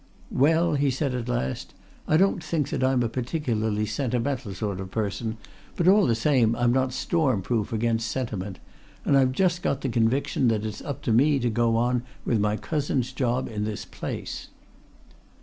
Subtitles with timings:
[0.31, 1.75] "Well," he said at last,
[2.07, 5.37] "I don't think that I'm a particularly sentimental sort of person,
[5.75, 8.57] but all the same I'm not storm proof against sentiment.
[9.05, 12.39] And I've just got the conviction that it's up to me to go on with
[12.39, 14.47] my cousin's job in this place."